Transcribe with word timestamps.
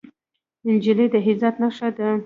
نجلۍ 0.73 1.05
د 1.13 1.15
عزت 1.25 1.55
نښه 1.61 1.87
ده. 1.97 2.09